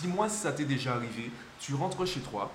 Dis-moi 0.00 0.28
si 0.28 0.38
ça 0.38 0.52
t'est 0.52 0.64
déjà 0.64 0.94
arrivé. 0.94 1.30
Tu 1.58 1.74
rentres 1.74 2.06
chez 2.06 2.20
toi, 2.20 2.50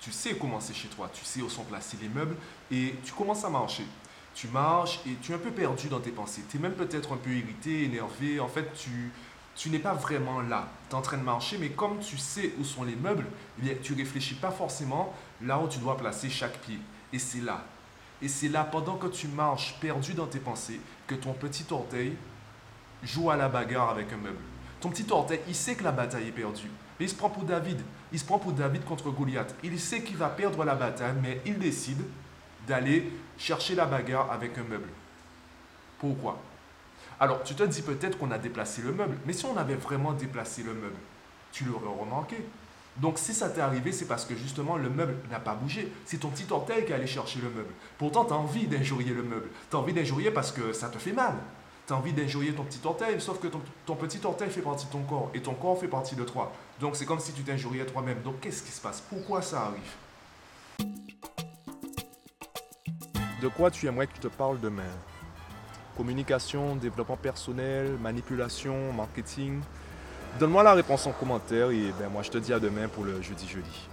tu 0.00 0.12
sais 0.12 0.36
comment 0.36 0.60
c'est 0.60 0.74
chez 0.74 0.88
toi, 0.88 1.10
tu 1.12 1.24
sais 1.24 1.42
où 1.42 1.48
sont 1.48 1.64
placés 1.64 1.96
les 2.00 2.08
meubles 2.08 2.36
et 2.70 2.94
tu 3.04 3.12
commences 3.12 3.44
à 3.44 3.50
marcher. 3.50 3.84
Tu 4.34 4.48
marches 4.48 5.00
et 5.06 5.14
tu 5.22 5.32
es 5.32 5.34
un 5.34 5.38
peu 5.38 5.50
perdu 5.50 5.88
dans 5.88 6.00
tes 6.00 6.10
pensées. 6.10 6.42
Tu 6.50 6.58
es 6.58 6.60
même 6.60 6.74
peut-être 6.74 7.12
un 7.12 7.16
peu 7.16 7.30
irrité, 7.30 7.84
énervé. 7.84 8.38
En 8.38 8.48
fait, 8.48 8.70
tu, 8.74 9.10
tu 9.54 9.70
n'es 9.70 9.78
pas 9.78 9.94
vraiment 9.94 10.42
là. 10.42 10.68
Tu 10.88 10.94
es 10.94 10.98
en 10.98 11.02
train 11.02 11.16
de 11.16 11.22
marcher, 11.22 11.56
mais 11.58 11.70
comme 11.70 11.98
tu 12.00 12.18
sais 12.18 12.52
où 12.58 12.64
sont 12.64 12.84
les 12.84 12.96
meubles, 12.96 13.26
eh 13.58 13.62
bien, 13.62 13.74
tu 13.82 13.94
réfléchis 13.94 14.34
pas 14.34 14.50
forcément 14.50 15.14
là 15.40 15.58
où 15.58 15.68
tu 15.68 15.78
dois 15.78 15.96
placer 15.96 16.28
chaque 16.28 16.58
pied. 16.58 16.78
Et 17.12 17.18
c'est 17.18 17.40
là. 17.40 17.64
Et 18.20 18.28
c'est 18.28 18.48
là, 18.48 18.64
pendant 18.64 18.96
que 18.96 19.06
tu 19.06 19.28
marches 19.28 19.76
perdu 19.80 20.12
dans 20.12 20.26
tes 20.26 20.38
pensées, 20.38 20.80
que 21.06 21.14
ton 21.14 21.32
petit 21.32 21.64
orteil 21.70 22.14
joue 23.02 23.30
à 23.30 23.36
la 23.36 23.48
bagarre 23.48 23.90
avec 23.90 24.12
un 24.12 24.18
meuble. 24.18 24.36
Ton 24.80 24.90
petit 24.90 25.06
orteil, 25.10 25.40
il 25.48 25.54
sait 25.54 25.74
que 25.74 25.84
la 25.84 25.92
bataille 25.92 26.28
est 26.28 26.32
perdue. 26.32 26.70
Il 27.00 27.08
se 27.08 27.14
prend 27.14 27.30
pour 27.30 27.44
David. 27.44 27.80
Il 28.12 28.18
se 28.18 28.24
prend 28.24 28.38
pour 28.38 28.52
David 28.52 28.84
contre 28.84 29.10
Goliath. 29.10 29.54
Il 29.62 29.78
sait 29.78 30.02
qu'il 30.02 30.16
va 30.16 30.28
perdre 30.28 30.64
la 30.64 30.74
bataille, 30.74 31.14
mais 31.22 31.40
il 31.44 31.58
décide 31.58 32.02
d'aller 32.66 33.12
chercher 33.38 33.74
la 33.74 33.86
bagarre 33.86 34.30
avec 34.32 34.56
un 34.58 34.64
meuble. 34.64 34.88
Pourquoi? 35.98 36.38
Alors, 37.18 37.42
tu 37.42 37.54
te 37.54 37.62
dis 37.62 37.82
peut-être 37.82 38.18
qu'on 38.18 38.30
a 38.30 38.38
déplacé 38.38 38.82
le 38.82 38.92
meuble, 38.92 39.16
mais 39.24 39.32
si 39.32 39.46
on 39.46 39.56
avait 39.56 39.76
vraiment 39.76 40.12
déplacé 40.12 40.62
le 40.62 40.74
meuble, 40.74 40.96
tu 41.52 41.64
l'aurais 41.64 42.00
remarqué. 42.00 42.36
Donc 42.98 43.18
si 43.18 43.34
ça 43.34 43.50
t'est 43.50 43.60
arrivé, 43.60 43.92
c'est 43.92 44.06
parce 44.06 44.24
que 44.24 44.34
justement 44.34 44.76
le 44.76 44.88
meuble 44.88 45.16
n'a 45.30 45.38
pas 45.38 45.54
bougé. 45.54 45.92
C'est 46.06 46.18
ton 46.18 46.28
petit 46.28 46.46
orteil 46.50 46.84
qui 46.84 46.92
est 46.92 46.94
allé 46.94 47.06
chercher 47.06 47.40
le 47.40 47.50
meuble. 47.50 47.72
Pourtant, 47.98 48.24
tu 48.24 48.32
as 48.32 48.36
envie 48.36 48.66
d'injurier 48.66 49.12
le 49.12 49.22
meuble. 49.22 49.48
Tu 49.70 49.76
as 49.76 49.78
envie 49.78 49.92
d'injurier 49.92 50.30
parce 50.30 50.50
que 50.50 50.72
ça 50.72 50.88
te 50.88 50.98
fait 50.98 51.12
mal. 51.12 51.34
Tu 51.86 51.92
as 51.92 51.96
envie 51.96 52.12
d'injurier 52.12 52.52
ton 52.52 52.64
petit 52.64 52.80
orteil, 52.84 53.20
sauf 53.20 53.38
que 53.38 53.46
ton, 53.46 53.94
petit 53.94 54.18
orteil 54.24 54.50
fait 54.50 54.60
partie 54.60 54.86
de 54.86 54.90
ton 54.90 55.02
corps 55.02 55.30
et 55.34 55.40
ton 55.40 55.54
corps 55.54 55.78
fait 55.78 55.86
partie 55.86 56.16
de 56.16 56.24
toi. 56.24 56.50
Donc 56.80 56.96
c'est 56.96 57.06
comme 57.06 57.20
si 57.20 57.32
tu 57.32 57.42
t'injuriais 57.42 57.86
toi-même. 57.86 58.22
Donc 58.22 58.40
qu'est-ce 58.40 58.64
qui 58.64 58.72
se 58.72 58.80
passe? 58.80 59.00
Pourquoi 59.00 59.40
ça 59.40 59.66
arrive? 59.66 60.88
De 63.40 63.46
quoi 63.48 63.70
tu 63.70 63.86
aimerais 63.86 64.08
que 64.08 64.16
je 64.16 64.22
te 64.22 64.26
parle 64.26 64.58
demain? 64.58 64.82
Communication, 65.96 66.74
développement 66.74 67.16
personnel, 67.16 67.96
manipulation, 68.00 68.92
marketing? 68.92 69.60
Donne-moi 70.40 70.64
la 70.64 70.74
réponse 70.74 71.06
en 71.06 71.12
commentaire 71.12 71.70
et 71.70 71.92
ben 72.00 72.08
moi 72.10 72.22
je 72.22 72.30
te 72.32 72.38
dis 72.38 72.52
à 72.52 72.58
demain 72.58 72.88
pour 72.88 73.04
le 73.04 73.22
jeudi 73.22 73.46
jeudi. 73.46 73.88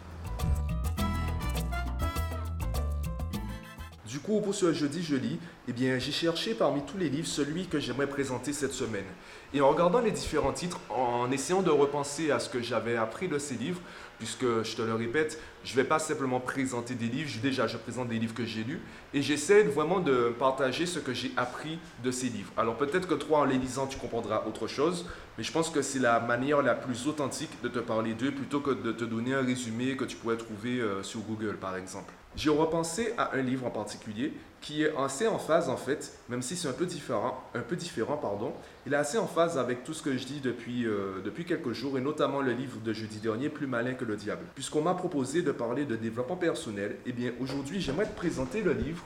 Coup, 4.23 4.41
pour 4.41 4.55
ce 4.55 4.73
jeudi 4.73 5.03
jeudi, 5.03 5.39
eh 5.67 5.73
bien, 5.73 5.99
j'ai 5.99 6.11
cherché 6.11 6.53
parmi 6.53 6.81
tous 6.81 6.97
les 6.97 7.09
livres 7.09 7.27
celui 7.27 7.67
que 7.67 7.79
j'aimerais 7.79 8.07
présenter 8.07 8.53
cette 8.53 8.73
semaine. 8.73 9.05
Et 9.53 9.61
en 9.61 9.69
regardant 9.69 9.99
les 9.99 10.11
différents 10.11 10.53
titres, 10.53 10.79
en 10.89 11.31
essayant 11.31 11.61
de 11.61 11.69
repenser 11.69 12.31
à 12.31 12.39
ce 12.39 12.49
que 12.49 12.61
j'avais 12.61 12.95
appris 12.95 13.27
de 13.27 13.37
ces 13.37 13.55
livres, 13.55 13.81
puisque 14.17 14.63
je 14.63 14.75
te 14.75 14.81
le 14.81 14.93
répète, 14.93 15.39
je 15.63 15.71
ne 15.71 15.75
vais 15.75 15.83
pas 15.83 15.99
simplement 15.99 16.39
présenter 16.39 16.95
des 16.95 17.07
livres, 17.07 17.29
déjà 17.41 17.67
je 17.67 17.77
présente 17.77 18.07
des 18.07 18.17
livres 18.17 18.33
que 18.33 18.45
j'ai 18.45 18.63
lus, 18.63 18.79
et 19.13 19.21
j'essaie 19.21 19.63
vraiment 19.63 19.99
de 19.99 20.33
partager 20.39 20.85
ce 20.85 20.99
que 20.99 21.13
j'ai 21.13 21.31
appris 21.35 21.77
de 22.03 22.09
ces 22.09 22.29
livres. 22.29 22.51
Alors 22.57 22.77
peut-être 22.77 23.07
que 23.07 23.15
toi, 23.15 23.39
en 23.39 23.45
les 23.45 23.57
lisant, 23.57 23.85
tu 23.85 23.97
comprendras 23.97 24.45
autre 24.47 24.67
chose, 24.67 25.05
mais 25.37 25.43
je 25.43 25.51
pense 25.51 25.69
que 25.69 25.81
c'est 25.81 25.99
la 25.99 26.19
manière 26.19 26.61
la 26.61 26.75
plus 26.75 27.07
authentique 27.07 27.61
de 27.61 27.67
te 27.67 27.79
parler 27.79 28.13
d'eux, 28.13 28.31
plutôt 28.31 28.61
que 28.61 28.71
de 28.71 28.91
te 28.91 29.03
donner 29.03 29.33
un 29.33 29.41
résumé 29.41 29.97
que 29.97 30.05
tu 30.05 30.15
pourrais 30.15 30.37
trouver 30.37 30.79
euh, 30.79 31.03
sur 31.03 31.19
Google, 31.21 31.57
par 31.57 31.75
exemple. 31.75 32.13
J'ai 32.35 32.49
repensé 32.49 33.13
à 33.17 33.35
un 33.35 33.41
livre 33.41 33.67
en 33.67 33.69
particulier 33.69 34.33
qui 34.59 34.83
est 34.83 34.95
assez 34.97 35.27
en 35.27 35.37
phase 35.37 35.69
en 35.69 35.77
fait, 35.77 36.17
même 36.29 36.41
si 36.41 36.55
c'est 36.55 36.67
un 36.67 36.73
peu 36.73 36.85
différent, 36.85 37.43
un 37.53 37.59
peu 37.59 37.75
différent 37.75 38.17
pardon. 38.17 38.53
Il 38.87 38.93
est 38.93 38.97
assez 38.97 39.17
en 39.19 39.27
phase 39.27 39.57
avec 39.57 39.83
tout 39.83 39.93
ce 39.93 40.01
que 40.01 40.17
je 40.17 40.25
dis 40.25 40.39
depuis, 40.39 40.87
euh, 40.87 41.21
depuis 41.23 41.45
quelques 41.45 41.73
jours 41.73 41.97
et 41.97 42.01
notamment 42.01 42.41
le 42.41 42.53
livre 42.53 42.79
de 42.79 42.91
jeudi 42.93 43.19
dernier, 43.19 43.49
Plus 43.49 43.67
malin 43.67 43.93
que 43.93 44.05
le 44.05 44.15
diable. 44.15 44.45
Puisqu'on 44.55 44.81
m'a 44.81 44.95
proposé 44.95 45.43
de 45.43 45.51
parler 45.51 45.85
de 45.85 45.95
développement 45.95 46.37
personnel, 46.37 46.97
eh 47.05 47.11
bien 47.11 47.33
aujourd'hui 47.39 47.81
j'aimerais 47.81 48.07
te 48.07 48.15
présenter 48.15 48.61
le 48.61 48.73
livre 48.73 49.03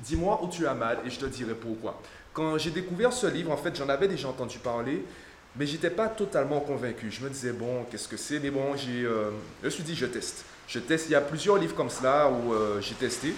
Dis-moi 0.00 0.40
où 0.42 0.48
tu 0.48 0.66
as 0.66 0.74
mal 0.74 0.98
et 1.04 1.10
je 1.10 1.18
te 1.18 1.26
dirai 1.26 1.54
pourquoi. 1.54 2.00
Quand 2.32 2.56
j'ai 2.56 2.70
découvert 2.70 3.12
ce 3.12 3.26
livre, 3.26 3.52
en 3.52 3.56
fait 3.56 3.76
j'en 3.76 3.88
avais 3.88 4.08
déjà 4.08 4.28
entendu 4.28 4.58
parler, 4.58 5.04
mais 5.58 5.66
j'étais 5.66 5.90
pas 5.90 6.08
totalement 6.08 6.60
convaincu. 6.60 7.10
Je 7.10 7.22
me 7.22 7.28
disais 7.28 7.52
bon, 7.52 7.84
qu'est-ce 7.90 8.08
que 8.08 8.16
c'est? 8.16 8.38
Mais 8.38 8.50
bon, 8.50 8.76
j'ai, 8.76 9.04
euh, 9.04 9.30
je 9.60 9.66
me 9.66 9.70
suis 9.70 9.82
dit 9.82 9.94
je 9.94 10.06
teste. 10.06 10.44
Je 10.68 10.78
teste. 10.78 11.06
Il 11.08 11.12
y 11.12 11.16
a 11.16 11.20
plusieurs 11.20 11.58
livres 11.58 11.74
comme 11.74 11.90
cela 11.90 12.30
où 12.30 12.52
euh, 12.52 12.80
j'ai 12.80 12.94
testé. 12.94 13.34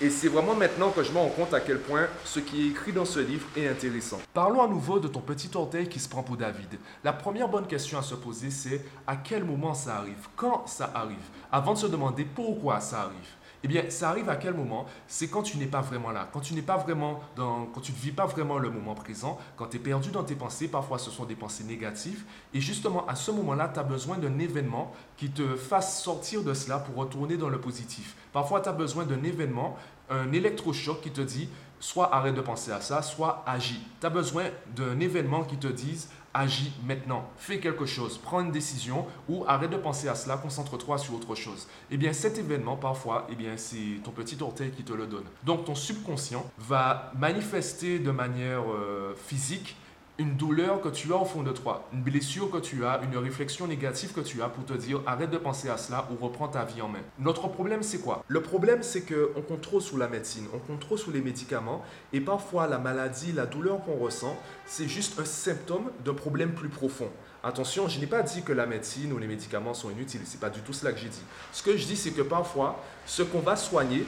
Et 0.00 0.10
c'est 0.10 0.26
vraiment 0.26 0.56
maintenant 0.56 0.90
que 0.90 1.04
je 1.04 1.12
me 1.12 1.18
rends 1.18 1.28
compte 1.28 1.54
à 1.54 1.60
quel 1.60 1.78
point 1.78 2.08
ce 2.24 2.40
qui 2.40 2.64
est 2.64 2.70
écrit 2.70 2.92
dans 2.92 3.04
ce 3.04 3.20
livre 3.20 3.46
est 3.56 3.68
intéressant. 3.68 4.20
Parlons 4.34 4.60
à 4.60 4.66
nouveau 4.66 4.98
de 4.98 5.06
ton 5.06 5.20
petit 5.20 5.48
orteil 5.54 5.88
qui 5.88 6.00
se 6.00 6.08
prend 6.08 6.24
pour 6.24 6.36
David. 6.36 6.78
La 7.04 7.12
première 7.12 7.48
bonne 7.48 7.66
question 7.68 7.96
à 7.96 8.02
se 8.02 8.16
poser, 8.16 8.50
c'est 8.50 8.84
à 9.06 9.14
quel 9.16 9.44
moment 9.44 9.72
ça 9.72 9.98
arrive? 9.98 10.28
Quand 10.34 10.66
ça 10.66 10.90
arrive? 10.92 11.16
Avant 11.50 11.74
de 11.74 11.78
se 11.78 11.86
demander 11.86 12.24
pourquoi 12.24 12.80
ça 12.80 13.02
arrive. 13.02 13.30
Eh 13.64 13.66
bien, 13.66 13.84
ça 13.88 14.10
arrive 14.10 14.28
à 14.28 14.36
quel 14.36 14.52
moment? 14.52 14.84
C'est 15.08 15.28
quand 15.28 15.42
tu 15.42 15.56
n'es 15.56 15.66
pas 15.66 15.80
vraiment 15.80 16.10
là, 16.10 16.28
quand 16.30 16.40
tu 16.40 16.52
n'es 16.52 16.60
pas 16.60 16.76
vraiment 16.76 17.20
dans, 17.34 17.64
quand 17.64 17.80
tu 17.80 17.92
ne 17.92 17.96
vis 17.96 18.12
pas 18.12 18.26
vraiment 18.26 18.58
le 18.58 18.68
moment 18.68 18.94
présent, 18.94 19.38
quand 19.56 19.68
tu 19.68 19.78
es 19.78 19.80
perdu 19.80 20.10
dans 20.10 20.22
tes 20.22 20.34
pensées, 20.34 20.68
parfois 20.68 20.98
ce 20.98 21.10
sont 21.10 21.24
des 21.24 21.34
pensées 21.34 21.64
négatives, 21.64 22.24
et 22.52 22.60
justement 22.60 23.06
à 23.06 23.14
ce 23.14 23.30
moment-là, 23.30 23.70
tu 23.72 23.80
as 23.80 23.82
besoin 23.82 24.18
d'un 24.18 24.38
événement 24.38 24.92
qui 25.16 25.30
te 25.30 25.56
fasse 25.56 26.02
sortir 26.02 26.42
de 26.42 26.52
cela 26.52 26.78
pour 26.78 26.96
retourner 26.96 27.38
dans 27.38 27.48
le 27.48 27.58
positif. 27.58 28.16
Parfois, 28.34 28.60
tu 28.60 28.68
as 28.68 28.72
besoin 28.72 29.06
d'un 29.06 29.22
événement, 29.22 29.78
un 30.10 30.30
électrochoc 30.32 31.00
qui 31.00 31.10
te 31.10 31.22
dit 31.22 31.48
soit 31.80 32.14
arrête 32.14 32.34
de 32.34 32.42
penser 32.42 32.70
à 32.70 32.82
ça, 32.82 33.00
soit 33.00 33.44
agis. 33.46 33.80
Tu 33.98 34.06
as 34.06 34.10
besoin 34.10 34.44
d'un 34.76 35.00
événement 35.00 35.42
qui 35.42 35.56
te 35.56 35.68
dise 35.68 36.10
agis 36.34 36.72
maintenant, 36.84 37.30
fais 37.36 37.60
quelque 37.60 37.86
chose, 37.86 38.18
prends 38.18 38.40
une 38.40 38.50
décision 38.50 39.06
ou 39.28 39.44
arrête 39.46 39.70
de 39.70 39.76
penser 39.76 40.08
à 40.08 40.14
cela, 40.14 40.36
concentre-toi 40.36 40.98
sur 40.98 41.14
autre 41.14 41.34
chose. 41.34 41.68
Eh 41.90 41.96
bien, 41.96 42.12
cet 42.12 42.38
événement, 42.38 42.76
parfois, 42.76 43.26
eh 43.30 43.36
bien, 43.36 43.56
c'est 43.56 44.02
ton 44.02 44.10
petit 44.10 44.36
orteil 44.42 44.70
qui 44.72 44.82
te 44.82 44.92
le 44.92 45.06
donne. 45.06 45.24
Donc, 45.44 45.64
ton 45.64 45.74
subconscient 45.74 46.44
va 46.58 47.12
manifester 47.16 48.00
de 48.00 48.10
manière 48.10 48.64
euh, 48.68 49.14
physique 49.14 49.76
une 50.18 50.36
douleur 50.36 50.80
que 50.80 50.88
tu 50.88 51.12
as 51.12 51.16
au 51.16 51.24
fond 51.24 51.42
de 51.42 51.50
toi, 51.50 51.88
une 51.92 52.02
blessure 52.02 52.48
que 52.48 52.58
tu 52.58 52.84
as, 52.84 53.00
une 53.02 53.16
réflexion 53.16 53.66
négative 53.66 54.12
que 54.12 54.20
tu 54.20 54.42
as 54.42 54.48
pour 54.48 54.64
te 54.64 54.72
dire 54.72 55.00
arrête 55.06 55.30
de 55.30 55.38
penser 55.38 55.68
à 55.68 55.76
cela 55.76 56.08
ou 56.10 56.24
reprends 56.24 56.46
ta 56.46 56.64
vie 56.64 56.80
en 56.82 56.88
main. 56.88 57.00
Notre 57.18 57.48
problème 57.48 57.82
c'est 57.82 57.98
quoi? 57.98 58.24
Le 58.28 58.40
problème 58.40 58.84
c'est 58.84 59.02
qu'on 59.02 59.42
compte 59.42 59.62
trop 59.62 59.80
sous 59.80 59.96
la 59.96 60.06
médecine, 60.06 60.46
on 60.54 60.58
compte 60.58 60.78
trop 60.78 60.96
sous 60.96 61.10
les 61.10 61.20
médicaments 61.20 61.82
et 62.12 62.20
parfois 62.20 62.68
la 62.68 62.78
maladie, 62.78 63.32
la 63.32 63.46
douleur 63.46 63.84
qu'on 63.84 63.96
ressent, 63.96 64.38
c'est 64.66 64.86
juste 64.86 65.18
un 65.18 65.24
symptôme 65.24 65.90
d'un 66.04 66.14
problème 66.14 66.52
plus 66.52 66.68
profond. 66.68 67.08
Attention, 67.42 67.88
je 67.88 67.98
n'ai 67.98 68.06
pas 68.06 68.22
dit 68.22 68.42
que 68.42 68.52
la 68.52 68.66
médecine 68.66 69.12
ou 69.12 69.18
les 69.18 69.26
médicaments 69.26 69.74
sont 69.74 69.90
inutiles, 69.90 70.22
c'est 70.24 70.40
pas 70.40 70.50
du 70.50 70.60
tout 70.60 70.72
cela 70.72 70.92
que 70.92 71.00
j'ai 71.00 71.08
dit. 71.08 71.22
Ce 71.52 71.62
que 71.62 71.76
je 71.76 71.86
dis 71.86 71.96
c'est 71.96 72.12
que 72.12 72.22
parfois 72.22 72.80
ce 73.04 73.24
qu'on 73.24 73.40
va 73.40 73.56
soigner, 73.56 74.06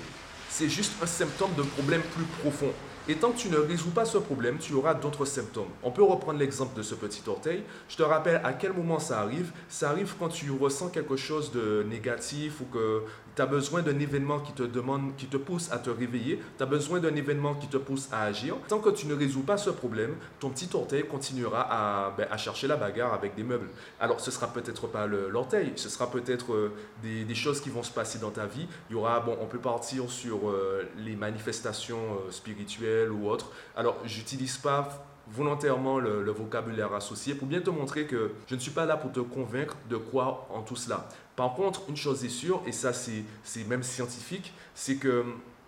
c'est 0.48 0.68
juste 0.68 0.92
un 1.02 1.06
symptôme 1.06 1.52
d'un 1.56 1.64
problème 1.64 2.02
plus 2.14 2.24
profond. 2.40 2.72
Et 3.08 3.14
tant 3.14 3.30
que 3.30 3.38
tu 3.38 3.48
ne 3.50 3.56
résous 3.56 3.90
pas 3.90 4.04
ce 4.04 4.18
problème, 4.18 4.58
tu 4.58 4.74
auras 4.74 4.94
d'autres 4.94 5.24
symptômes. 5.26 5.68
On 5.84 5.92
peut 5.92 6.02
reprendre 6.02 6.40
l'exemple 6.40 6.76
de 6.76 6.82
ce 6.82 6.96
petit 6.96 7.22
orteil. 7.28 7.62
Je 7.88 7.96
te 7.96 8.02
rappelle 8.02 8.40
à 8.42 8.52
quel 8.52 8.72
moment 8.72 8.98
ça 8.98 9.20
arrive. 9.20 9.52
Ça 9.68 9.90
arrive 9.90 10.14
quand 10.18 10.28
tu 10.28 10.50
ressens 10.50 10.88
quelque 10.88 11.14
chose 11.14 11.52
de 11.52 11.84
négatif 11.88 12.60
ou 12.60 12.64
que 12.64 13.04
tu 13.36 13.42
as 13.42 13.46
besoin 13.46 13.82
d'un 13.82 13.96
événement 14.00 14.40
qui 14.40 14.52
te 14.54 14.64
demande, 14.64 15.14
qui 15.16 15.26
te 15.26 15.36
pousse 15.36 15.70
à 15.70 15.78
te 15.78 15.88
réveiller. 15.88 16.40
Tu 16.56 16.62
as 16.64 16.66
besoin 16.66 16.98
d'un 16.98 17.14
événement 17.14 17.54
qui 17.54 17.68
te 17.68 17.76
pousse 17.76 18.08
à 18.10 18.22
agir. 18.22 18.56
Tant 18.66 18.80
que 18.80 18.90
tu 18.90 19.06
ne 19.06 19.14
résous 19.14 19.42
pas 19.42 19.56
ce 19.56 19.70
problème, 19.70 20.16
ton 20.40 20.50
petit 20.50 20.68
orteil 20.74 21.04
continuera 21.06 21.60
à, 21.70 22.10
ben, 22.10 22.26
chercher 22.36 22.66
la 22.66 22.76
bagarre 22.76 23.14
avec 23.14 23.36
des 23.36 23.44
meubles. 23.44 23.68
Alors, 24.00 24.18
ce 24.18 24.32
sera 24.32 24.48
peut-être 24.48 24.88
pas 24.88 25.06
l'orteil, 25.06 25.72
ce 25.76 25.88
sera 25.88 26.10
peut-être 26.10 26.52
euh, 26.52 26.72
des, 27.04 27.24
des, 27.24 27.34
choses 27.36 27.60
qui 27.60 27.70
vont 27.70 27.84
se 27.84 27.92
passer 27.92 28.18
dans 28.18 28.30
ta 28.30 28.46
vie. 28.46 28.66
Il 28.90 28.94
y 28.94 28.96
aura, 28.96 29.20
bon, 29.20 29.36
on 29.40 29.46
peut 29.46 29.58
partir 29.58 30.10
sur 30.10 30.48
euh, 30.48 30.88
les 30.98 31.14
manifestations 31.14 31.96
euh, 31.96 32.30
spirituelles 32.32 32.95
ou 33.10 33.28
autre. 33.28 33.50
Alors, 33.76 33.96
j'utilise 34.04 34.56
pas 34.56 35.06
volontairement 35.28 35.98
le, 35.98 36.30
vocabulaire 36.30 36.92
associé 36.94 37.34
pour 37.34 37.48
bien 37.48 37.60
te 37.60 37.70
montrer 37.70 38.06
que 38.06 38.32
je 38.46 38.54
ne 38.54 38.60
suis 38.60 38.70
pas 38.70 38.86
là 38.86 38.96
pour 38.96 39.12
te 39.12 39.20
convaincre 39.20 39.76
de 39.90 39.96
quoi 39.96 40.46
en 40.52 40.62
tout 40.62 40.76
cela. 40.76 41.08
Par 41.34 41.54
contre, 41.54 41.82
une 41.88 41.96
chose 41.96 42.24
est 42.24 42.30
sûre, 42.30 42.62
et 42.66 42.72
ça 42.72 42.92
c'est 42.92 43.24
même 43.66 43.82
scientifique, 43.82 44.52
c'est 44.74 44.96
que 44.96 45.24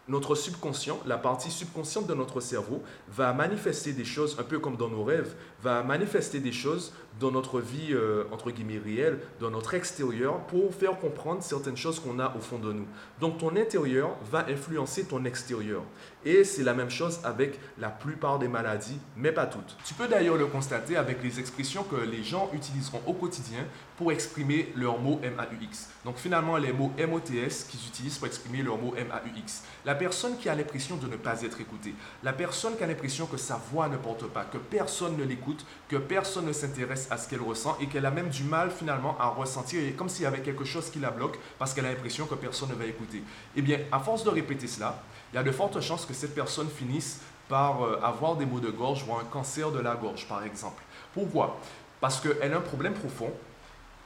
notre 0.09 0.35
subconscient, 0.35 1.01
la 1.07 1.19
partie 1.19 1.51
subconsciente 1.51 2.07
de 2.07 2.15
notre 2.15 2.41
cerveau, 2.41 2.83
va 3.09 3.33
manifester 3.33 3.93
des 3.93 4.05
choses, 4.05 4.37
un 4.39 4.43
peu 4.43 4.59
comme 4.59 4.77
dans 4.77 4.89
nos 4.89 5.05
rêves, 5.05 5.35
va 5.63 5.83
manifester 5.83 6.41
des 6.41 6.53
choses 6.53 6.93
dans 7.21 7.31
notre 7.31 7.61
vie, 7.61 7.93
euh, 7.93 8.25
entre 8.31 8.51
guillemets, 8.51 8.79
réelle, 8.79 9.19
dans 9.41 9.51
notre 9.51 9.75
extérieur, 9.75 10.39
pour 10.47 10.73
faire 10.75 10.99
comprendre 10.99 11.43
certaines 11.43 11.77
choses 11.77 12.01
qu'on 12.01 12.19
a 12.19 12.35
au 12.37 12.41
fond 12.41 12.59
de 12.59 12.73
nous. 12.73 12.87
Donc 13.21 13.39
ton 13.39 13.57
intérieur 13.57 14.17
va 14.31 14.47
influencer 14.49 15.05
ton 15.05 15.25
extérieur. 15.25 15.83
Et 16.25 16.45
c'est 16.45 16.63
la 16.63 16.75
même 16.75 16.91
chose 16.91 17.21
avec 17.25 17.59
la 17.79 17.89
plupart 17.89 18.39
des 18.39 18.49
maladies, 18.49 18.99
mais 19.17 19.33
pas 19.33 19.47
toutes. 19.47 19.77
Tu 19.85 19.95
peux 19.95 20.09
d'ailleurs 20.09 20.37
le 20.37 20.47
constater 20.47 20.97
avec 20.97 21.23
les 21.23 21.41
expressions 21.41 21.85
que 21.85 21.97
les 21.97 22.23
gens 22.23 22.51
utiliseront 22.53 23.01
au 23.07 23.13
quotidien 23.13 23.65
pour 23.97 24.13
exprimer 24.13 24.73
leurs 24.77 24.99
mots 24.99 25.21
MAUX. 25.23 25.89
Donc 26.05 26.17
finalement, 26.17 26.57
les 26.57 26.73
mots 26.73 26.93
MOTS 26.99 27.67
qu'ils 27.69 27.87
utilisent 27.89 28.19
pour 28.19 28.27
exprimer 28.27 28.63
leurs 28.63 28.79
mots 28.79 28.95
MAUX. 28.95 29.63
La 29.85 29.95
personne 29.99 30.37
qui 30.39 30.49
a 30.49 30.55
l'impression 30.55 30.97
de 30.97 31.07
ne 31.07 31.17
pas 31.17 31.43
être 31.43 31.61
écoutée, 31.61 31.95
la 32.23 32.33
personne 32.33 32.77
qui 32.77 32.85
a 32.85 32.87
l'impression 32.87 33.27
que 33.27 33.37
sa 33.37 33.61
voix 33.71 33.89
ne 33.89 33.97
porte 33.97 34.27
pas, 34.29 34.45
que 34.45 34.59
personne 34.59 35.17
ne 35.17 35.25
l'écoute, 35.25 35.65
que 35.89 35.97
personne 35.97 36.47
ne 36.47 36.53
s'intéresse 36.53 37.09
à 37.11 37.19
ce 37.19 37.29
qu'elle 37.29 37.43
ressent 37.43 37.77
et 37.81 37.87
qu'elle 37.87 38.07
a 38.07 38.11
même 38.11 38.29
du 38.29 38.45
mal 38.45 38.71
finalement 38.71 39.17
à 39.19 39.29
ressentir, 39.29 39.81
comme 39.97 40.09
s'il 40.09 40.23
y 40.23 40.27
avait 40.27 40.41
quelque 40.41 40.65
chose 40.65 40.91
qui 40.91 41.01
la 41.01 41.11
bloque 41.11 41.39
parce 41.59 41.75
qu'elle 41.75 41.87
a 41.87 41.91
l'impression 41.91 42.27
que 42.27 42.35
personne 42.35 42.71
ne 42.71 42.75
va 42.75 42.87
écouter. 42.87 43.23
Eh 43.57 43.63
bien, 43.63 43.81
à 43.93 43.99
force 43.99 44.25
de 44.25 44.31
répéter 44.31 44.67
cela, 44.67 45.03
il 45.33 45.37
y 45.37 45.39
a 45.39 45.43
de 45.43 45.53
fortes 45.53 45.81
chances 45.81 46.07
que 46.07 46.15
cette 46.15 46.35
personne 46.35 46.69
finisse 46.69 47.21
par 47.49 47.83
euh, 47.83 48.01
avoir 48.03 48.37
des 48.37 48.47
maux 48.47 48.61
de 48.61 48.71
gorge 48.71 49.05
ou 49.09 49.15
un 49.15 49.25
cancer 49.25 49.71
de 49.71 49.81
la 49.81 49.95
gorge, 49.95 50.29
par 50.29 50.43
exemple. 50.45 50.83
Pourquoi? 51.13 51.59
Parce 52.01 52.21
qu'elle 52.21 52.53
a 52.53 52.57
un 52.57 52.61
problème 52.61 52.95
profond 52.95 53.33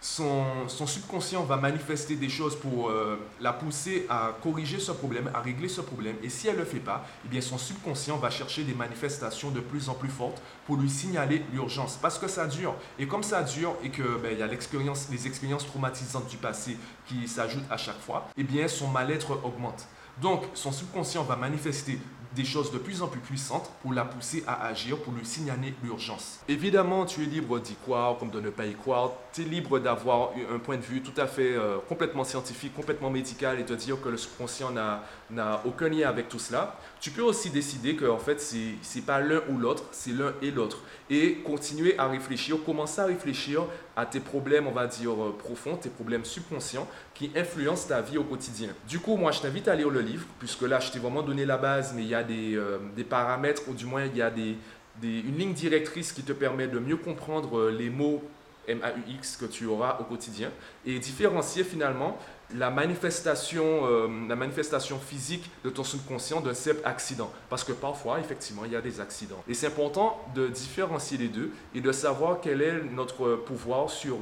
son, 0.02 0.68
subconscient 0.68 1.44
va 1.44 1.56
manifester 1.56 2.16
des 2.16 2.28
choses 2.28 2.56
pour 2.56 2.90
euh, 2.90 3.16
la 3.40 3.52
pousser 3.52 4.04
à 4.10 4.32
corriger 4.42 4.80
ce 4.80 4.90
problème, 4.90 5.30
à 5.32 5.40
régler 5.40 5.68
ce 5.68 5.80
problème. 5.80 6.16
Et 6.24 6.28
si 6.28 6.48
elle 6.48 6.56
ne 6.56 6.60
le 6.60 6.64
fait 6.64 6.80
pas, 6.80 7.06
eh 7.24 7.28
bien 7.28 7.40
son 7.40 7.56
subconscient 7.56 8.18
va 8.18 8.28
chercher 8.28 8.64
des 8.64 8.74
manifestations 8.74 9.50
de 9.50 9.60
plus 9.60 9.88
en 9.88 9.94
plus 9.94 10.08
fortes 10.08 10.42
pour 10.66 10.76
lui 10.76 10.90
signaler 10.90 11.44
l'urgence. 11.52 11.98
Parce 12.02 12.18
que 12.18 12.26
ça 12.26 12.48
dure. 12.48 12.74
Et 12.98 13.06
comme 13.06 13.22
ça 13.22 13.42
dure 13.44 13.76
et 13.84 13.90
que 13.90 14.18
ben, 14.18 14.36
y 14.36 14.42
a 14.42 14.48
les 14.48 15.26
expériences 15.26 15.66
traumatisantes 15.66 16.28
du 16.28 16.36
passé 16.36 16.76
qui 17.06 17.28
s'ajoutent 17.28 17.70
à 17.70 17.76
chaque 17.76 18.00
fois, 18.00 18.28
eh 18.36 18.42
bien 18.42 18.66
son 18.66 18.88
mal-être 18.88 19.38
augmente. 19.44 19.86
Donc, 20.20 20.42
son 20.54 20.72
subconscient 20.72 21.22
va 21.22 21.36
manifester 21.36 21.98
des 22.34 22.44
choses 22.44 22.72
de 22.72 22.78
plus 22.78 23.02
en 23.02 23.08
plus 23.08 23.20
puissantes 23.20 23.70
pour 23.82 23.92
la 23.92 24.04
pousser 24.04 24.42
à 24.46 24.66
agir, 24.66 24.98
pour 24.98 25.12
lui 25.12 25.24
signaler 25.24 25.74
l'urgence. 25.82 26.40
Évidemment, 26.48 27.04
tu 27.04 27.22
es 27.22 27.26
libre 27.26 27.58
d'y 27.60 27.74
croire 27.74 28.18
comme 28.18 28.30
de 28.30 28.40
ne 28.40 28.50
pas 28.50 28.66
y 28.66 28.74
croire. 28.74 29.12
Tu 29.32 29.42
es 29.42 29.44
libre 29.44 29.78
d'avoir 29.78 30.30
un 30.52 30.58
point 30.58 30.76
de 30.76 30.82
vue 30.82 31.02
tout 31.02 31.18
à 31.20 31.26
fait 31.26 31.54
euh, 31.54 31.78
complètement 31.88 32.24
scientifique, 32.24 32.74
complètement 32.74 33.10
médical 33.10 33.60
et 33.60 33.64
te 33.64 33.72
dire 33.72 34.00
que 34.00 34.08
le 34.08 34.16
subconscient 34.16 34.70
n'a 34.70 35.62
aucun 35.64 35.88
lien 35.88 36.08
avec 36.08 36.28
tout 36.28 36.38
cela. 36.38 36.78
Tu 37.00 37.10
peux 37.10 37.22
aussi 37.22 37.50
décider 37.50 37.96
que 37.96 38.04
en 38.04 38.18
fait, 38.18 38.40
c'est 38.40 39.06
pas 39.06 39.20
l'un 39.20 39.40
ou 39.48 39.58
l'autre, 39.58 39.84
c'est 39.92 40.12
l'un 40.12 40.32
et 40.40 40.50
l'autre. 40.50 40.78
Et 41.10 41.38
continuer 41.44 41.98
à 41.98 42.08
réfléchir, 42.08 42.56
commencer 42.64 43.00
à 43.00 43.06
réfléchir 43.06 43.64
à 43.96 44.06
tes 44.06 44.20
problèmes, 44.20 44.66
on 44.66 44.72
va 44.72 44.86
dire, 44.86 45.12
euh, 45.12 45.36
profonds, 45.36 45.76
tes 45.76 45.90
problèmes 45.90 46.24
subconscients 46.24 46.88
qui 47.14 47.30
influencent 47.36 47.88
ta 47.88 48.00
vie 48.00 48.18
au 48.18 48.24
quotidien. 48.24 48.70
Du 48.88 48.98
coup, 48.98 49.16
moi, 49.16 49.32
je 49.32 49.40
t'invite 49.40 49.68
à 49.68 49.74
lire 49.74 49.90
le 49.90 50.00
livre, 50.00 50.24
puisque 50.38 50.62
là, 50.62 50.80
je 50.80 50.90
t'ai 50.90 50.98
vraiment 50.98 51.22
donné 51.22 51.44
la 51.44 51.58
base, 51.58 51.92
mais 51.94 52.02
il 52.02 52.08
y 52.08 52.14
a 52.14 52.21
euh, 52.28 52.78
des, 52.96 53.04
paramètres, 53.04 53.62
ou 53.68 53.74
du 53.74 53.86
moins 53.86 54.04
il 54.04 54.16
y 54.16 54.22
a 54.22 54.30
des, 54.30 54.56
une 55.02 55.36
ligne 55.36 55.52
directrice 55.52 56.12
qui 56.12 56.22
te 56.22 56.32
permet 56.32 56.68
de 56.68 56.78
mieux 56.78 56.96
comprendre 56.96 57.58
euh, 57.58 57.70
les 57.70 57.90
mots 57.90 58.22
MAUX 58.68 59.36
que 59.40 59.46
tu 59.46 59.66
auras 59.66 59.98
au 60.00 60.04
quotidien 60.04 60.50
et 60.86 60.98
différencier 61.00 61.64
finalement 61.64 62.16
la 62.54 62.70
manifestation, 62.70 63.86
euh, 63.86 64.08
la 64.28 64.36
manifestation 64.36 64.98
physique 64.98 65.50
de 65.64 65.70
ton 65.70 65.82
subconscient 65.82 66.40
d'un 66.40 66.54
simple 66.54 66.80
accident. 66.84 67.32
Parce 67.48 67.64
que 67.64 67.72
parfois, 67.72 68.20
effectivement, 68.20 68.64
il 68.64 68.72
y 68.72 68.76
a 68.76 68.82
des 68.82 69.00
accidents. 69.00 69.42
Et 69.48 69.54
c'est 69.54 69.66
important 69.66 70.20
de 70.34 70.48
différencier 70.48 71.16
les 71.18 71.28
deux 71.28 71.50
et 71.74 71.80
de 71.80 71.90
savoir 71.92 72.40
quel 72.40 72.60
est 72.60 72.84
notre 72.92 73.36
pouvoir 73.36 73.88
sur 73.88 74.18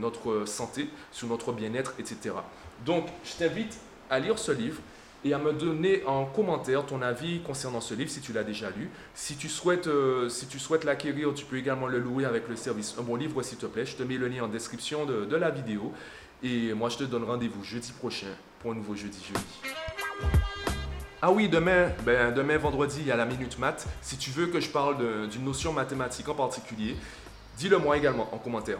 notre 0.00 0.46
santé, 0.46 0.88
sur 1.12 1.28
notre 1.28 1.52
bien-être, 1.52 1.92
etc. 1.98 2.34
Donc, 2.86 3.06
je 3.22 3.36
t'invite 3.36 3.78
à 4.08 4.18
lire 4.18 4.38
ce 4.38 4.52
livre 4.52 4.80
et 5.24 5.32
à 5.32 5.38
me 5.38 5.52
donner 5.52 6.04
en 6.06 6.26
commentaire 6.26 6.84
ton 6.84 7.00
avis 7.00 7.40
concernant 7.40 7.80
ce 7.80 7.94
livre 7.94 8.10
si 8.10 8.20
tu 8.20 8.32
l'as 8.32 8.44
déjà 8.44 8.70
lu. 8.70 8.90
Si 9.14 9.36
tu 9.36 9.48
souhaites, 9.48 9.86
euh, 9.86 10.28
si 10.28 10.46
souhaites 10.58 10.84
l'acquérir, 10.84 11.32
tu 11.34 11.46
peux 11.46 11.56
également 11.56 11.86
le 11.86 11.98
louer 11.98 12.26
avec 12.26 12.48
le 12.48 12.56
service 12.56 12.94
Un 12.98 13.02
bon 13.02 13.16
livre 13.16 13.42
s'il 13.42 13.58
te 13.58 13.66
plaît. 13.66 13.86
Je 13.86 13.96
te 13.96 14.02
mets 14.02 14.18
le 14.18 14.28
lien 14.28 14.44
en 14.44 14.48
description 14.48 15.06
de, 15.06 15.24
de 15.24 15.36
la 15.36 15.50
vidéo. 15.50 15.92
Et 16.42 16.74
moi, 16.74 16.90
je 16.90 16.98
te 16.98 17.04
donne 17.04 17.24
rendez-vous 17.24 17.64
jeudi 17.64 17.92
prochain 17.92 18.26
pour 18.60 18.72
un 18.72 18.74
nouveau 18.74 18.94
jeudi 18.94 19.18
jeudi. 19.26 19.74
Ah 21.22 21.32
oui, 21.32 21.48
demain, 21.48 21.88
ben, 22.04 22.34
demain 22.34 22.58
vendredi, 22.58 22.98
il 23.00 23.06
y 23.06 23.10
a 23.10 23.16
la 23.16 23.24
Minute 23.24 23.58
Math. 23.58 23.88
Si 24.02 24.18
tu 24.18 24.28
veux 24.28 24.48
que 24.48 24.60
je 24.60 24.68
parle 24.68 25.28
d'une 25.30 25.44
notion 25.44 25.72
mathématique 25.72 26.28
en 26.28 26.34
particulier, 26.34 26.96
dis-le 27.56 27.78
moi 27.78 27.96
également 27.96 28.28
en 28.34 28.36
commentaire. 28.36 28.78